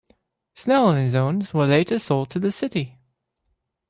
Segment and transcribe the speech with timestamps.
[0.55, 2.97] Snail and his owns were later sold to the city.